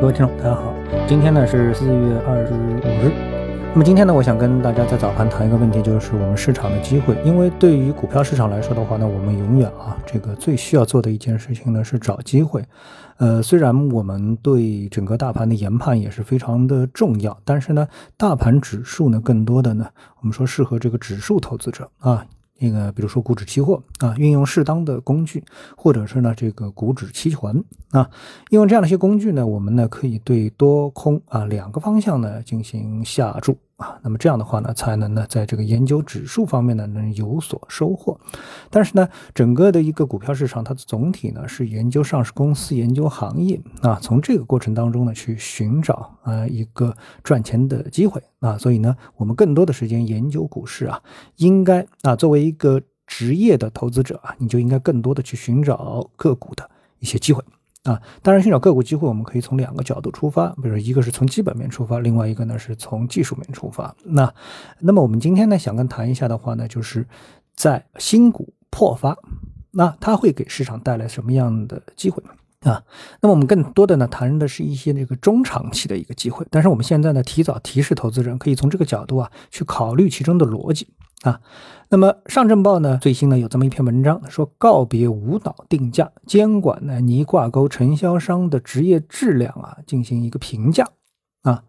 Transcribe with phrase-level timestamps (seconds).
[0.00, 0.72] 各位听众，大家好，
[1.08, 2.56] 今天呢是四月二十五
[3.02, 3.10] 日。
[3.72, 7.20] 那么今天呢，我想跟大家在早盘谈一个问题，就是我们市场的机会。
[7.24, 12.64] 因为对于股票市场来说的话呢，我们永远啊，这个最需要做的一件事情呢是找机会。
[13.16, 19.84] 呃，虽然我们对整个大盘的研判也是非常的重要，但是呢，大盘指数呢，更多的呢，
[20.20, 22.24] 我们说适合这个指数投资者啊。
[22.58, 25.44] 那个，比如说股指期货啊，运用适当的工具，
[25.76, 28.10] 或者是呢这个股指期权啊，
[28.50, 33.56] 用这样的一些工具呢，我们呢可以对多空啊两个方向呢进行下注。
[33.78, 38.18] 啊，那么这样的话呢，才能呢，在这个研究指数方面呢，能有所收获。
[38.70, 46.92] 但是呢，整个的一个股票市场，它的总体呢是研究上市公司、研究行业啊，从这个过程当中呢，去寻找啊一个
[47.22, 48.58] 赚钱的机会啊。
[48.58, 51.00] 所以呢，我们更多的时间研究股市啊，
[51.36, 56.68] 应该啊，作为一个职业的投资者啊，你就应该更多的去寻找个股的
[56.98, 57.44] 一些机会。
[57.84, 63.94] 啊，当然，寻找个股机会，我们可以从两个角度出发，比如说一个是从基本面出发，另外一个呢是从技术面出发。
[64.04, 64.34] 那，
[64.80, 67.06] 那么我们今天呢想跟谈一下的话呢，就是
[67.54, 69.16] 在新股破发，
[69.70, 72.22] 那它会给市场带来什么样的机会
[72.60, 72.82] 啊？
[73.22, 80.88] 那么我们更多的呢谈的是一些这个中长期的一个机会，但是我们现在呢提早提示投资人，可以从这个角度啊去考虑其中的逻辑。
[81.22, 81.40] 啊，
[81.88, 90.86] 那么上证报呢最新呢有这么一篇文章，说告别无脑定价，监管呢拟挂钩承销商的职业质量啊进行一个评价
[91.42, 91.64] 啊。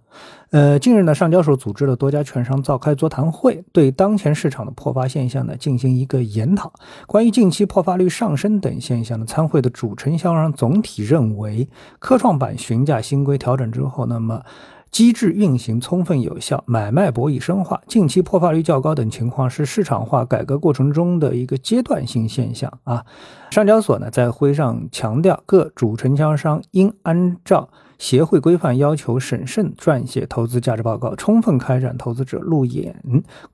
[0.52, 6.72] 呃，近日呢上交所组织了多家券商召开座谈会，对当前市场的破发现象呢进行一个研讨。
[7.08, 14.44] 关于近期破发率上升等现象呢，参会的主承销商总体认为，科创板询价新规调整之后，那么。
[14.92, 23.06] 机制运行充分有效，买卖博弈深化，近期破发率较高等情况是市场化改革过程中的一个阶段性现象啊。
[23.52, 33.02] 上交所呢在会上强调，各主承销商应按照协会规范要求，审慎撰写投资价值报告，充分开展投资者路演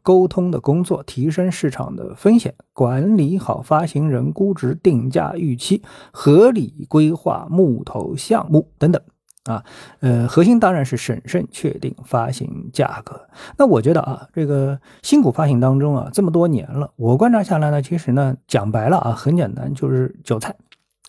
[0.02, 5.81] 沟通的工作，提升市场的风险，管理好发行人估值定价预期，
[6.11, 9.02] 合理规划募投项目等等。
[9.45, 9.64] 啊，
[10.00, 13.28] 呃，核心当然是审慎确定发行价格。
[13.58, 20.55] 那我觉得啊，这个新股发行当中啊，这么多年了，我观察下来呢，其实呢，讲白了啊，很简单，就是韭菜。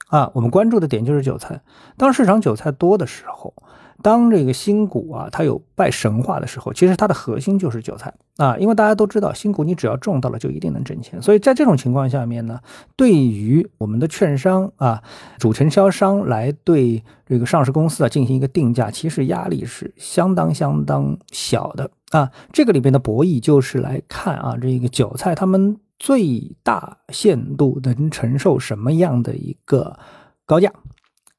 [0.08, 1.60] 啊，我们关注的点就是韭菜。
[1.96, 3.54] 当市场韭菜多的时候。
[4.02, 11.20] 当这个新股啊，它有拜神话的时候，其实它的核心就是韭菜啊，因为大家都知道，新股你只要中到了，就一定能挣钱。
[11.22, 12.60] 所以在这种情况下面呢，
[12.94, 15.02] 对于我们的券商啊、
[15.38, 22.30] 主承销商来对这个上市公司啊进行一个定价，其实压力是相当相当小的啊。
[22.52, 29.98] 这个里边的博弈就是来看啊，这个韭菜他们最大限度能承受什么样的一个
[30.44, 30.72] 高价。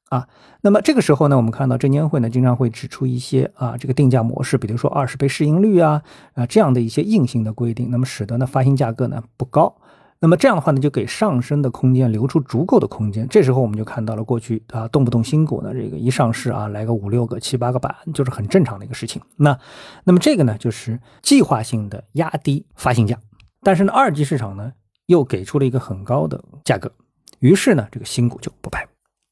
[0.08, 0.26] 啊，
[0.62, 6.02] 那么这个时候呢，我们看到证监会呢经常会指出一些啊这个定价模式，比如说二十倍市盈率啊
[6.32, 9.76] 啊这样的一些硬性的规定，那么使得呢发行价格呢不高，
[10.20, 13.28] 那么这样的话呢就给上升的空间留出足够的空间。
[13.28, 19.20] 这时候我们就看到了过去啊动不动新股呢这个一上市啊来个五六个七八个板就是很正常的一个事情。
[19.36, 19.58] 那
[20.04, 23.18] 那么这个呢就是计划性的压低发行价，
[23.62, 24.72] 但是呢二级市场呢
[25.06, 26.92] 又给出了一个很高的价格，
[27.40, 28.86] 于是呢这个新股就不拍。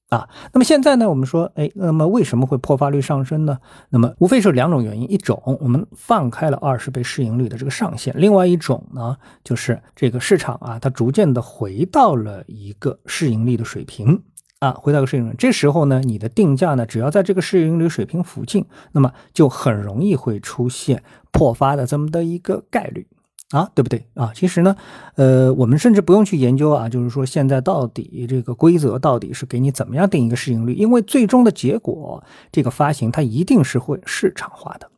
[0.09, 3.59] 啊，那么现在呢，我们说，哎，那么为什么会破发率上升呢？
[3.91, 14.23] 那么无非是两种原因，一种我们放开了二十倍市盈率的这个上限，另外一种呢，就是这个市场啊，它逐渐的回到了一个市盈率的水平
[14.61, 23.09] 啊，回到个市盈率，这时候呢，你的定价呢，只要在这个市盈率水平附近，那么就很容易会出现破发的这么的一个概率。
[23.51, 24.33] 啊，对不对啊？
[24.35, 24.75] 其实呢，
[25.15, 30.75] 呃，我们甚至不用去研究啊，就是说现在到底这个规则到底是给你怎么样定一个市盈率？
[30.75, 34.91] 因为最终的结果，这个发行它一定是会市场化的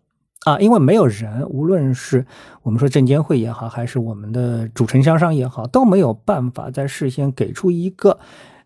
[0.45, 2.25] 啊，因为没有人，无论是
[2.63, 8.19] 我们说证监会也好，还是我们的主承销商也好，都没有办法在事先给出一个，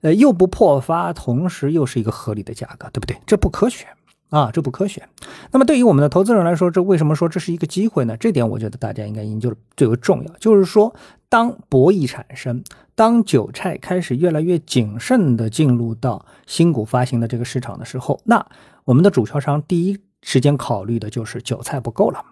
[0.02, 3.16] 呃，又不破发，同时又是一个合理的价格，对不对？
[3.26, 3.86] 这不科学。
[4.32, 5.06] 啊，这不科学。
[5.50, 8.16] 那么对于我们的投资人来说，这为什么说这是一个机会呢？
[8.16, 10.94] 这点我觉得大家应该研究的最为重要，就是说，
[11.28, 12.64] 当博弈产生，
[12.94, 18.46] 当韭菜开始越来越谨慎的进入到新股发行的这个市场的时候，那
[18.86, 22.24] 我们的主销商第一时间考虑的就是韭菜不够了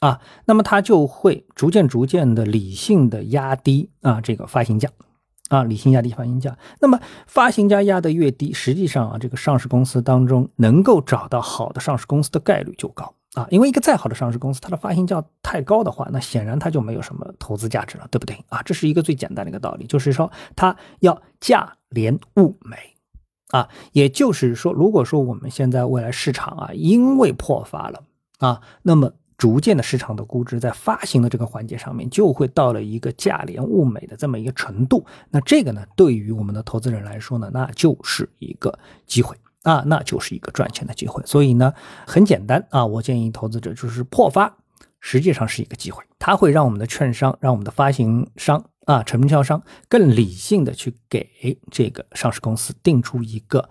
[0.00, 4.88] 啊，那么他就会逐渐逐渐的理性的压低啊这个发行价。
[5.54, 13.46] 啊，理性压低发行价，那么发行价压得越低，实际上啊，这个上市公司当中能够找到好的上市公司的概率就高啊。
[13.50, 18.60] 因为一个再好的上市公司，它的发行价太高的话，那显然它就没有什么投资价值了，对不对啊？
[18.62, 22.76] 这是一个最简单的一个道理，就是说它要价廉物美
[23.50, 23.68] 啊。
[23.92, 28.02] 也就是说，如果说我们现在未来市场啊，因为破发了
[28.38, 29.12] 啊，那么
[29.44, 35.04] 逐渐的市场的估值在发行的这个环节上面就会到了一个价廉物美的这么一个程度。
[35.28, 41.22] 那这个呢，对于我们的投资人来说呢，那就是一个机会啊，那就是一个赚钱的机会。
[41.26, 41.74] 所以呢，
[42.06, 44.56] 很简单啊，我建议投资者就是破发。
[44.98, 51.28] 实际上是一个机会，它会让我们的券商、让我们的发行商啊、承销商更理性的去给
[51.70, 53.68] 这个上市公司定出一个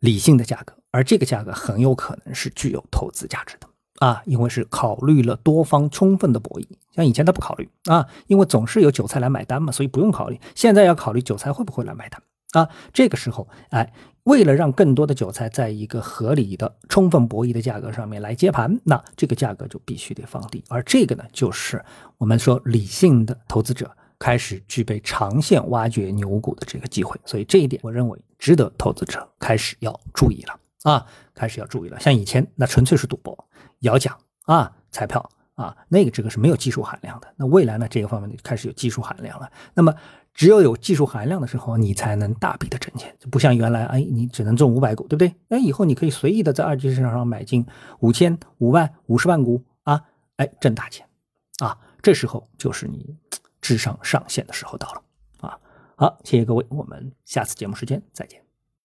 [0.00, 3.66] 理性的价格，而这个价格很有可能是具有投资价值的
[3.98, 6.66] 啊，因为是考虑了多方充分的博弈。
[6.92, 10.40] 像以前他不考虑啊，因为总是有韭菜来买单嘛，所以不用考虑。
[10.54, 12.68] 现在要考虑韭菜会不会来买单啊？
[12.92, 13.92] 这个时候，哎。
[14.24, 20.64] 为了让更多的韭菜在一个合理的、充分博弈的价格上面来接盘，那这个价格就必须得放低。
[20.70, 21.84] 而这个呢，就是
[22.16, 27.20] 我们说理性的投资者开始具备长线挖掘牛股的这个机会。
[27.26, 31.04] 所以这一点，我认为值得投资者开始要注意了啊，
[31.34, 31.98] 开始要注意了。
[31.98, 33.36] 像以前那纯粹是赌博、
[33.80, 34.16] 摇奖
[34.46, 37.26] 啊、彩票啊，那个这个是没有技术含量的。
[37.36, 39.50] 那未来呢，这个方面就开始有技术含量了。
[39.74, 39.92] 那么。
[40.36, 45.32] 只有有技术含量的时候，你才能大笔的挣钱，就不像原来，哎，你只能中五百股，对不对？
[45.50, 47.64] 哎，以后你可以随意的在二级市场上买进
[48.00, 50.02] 五千、五万、五十万股啊，
[50.38, 51.06] 哎，挣大钱
[51.60, 51.78] 啊！
[52.02, 53.16] 这时候就是你
[53.60, 55.02] 智商上线的时候到了
[55.48, 55.56] 啊！
[55.94, 58.43] 好，谢谢各位，我们下次节目时间再见。